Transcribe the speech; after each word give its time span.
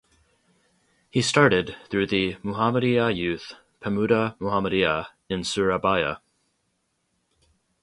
He 1.11 1.21
started 1.21 1.75
through 1.91 2.07
the 2.07 2.33
Muhammadiyah 2.37 3.15
Youth 3.15 3.53
("Pemuda 3.83 4.35
Muhammadiyah") 4.39 5.05
in 5.29 5.43
Surabaya. 5.43 6.21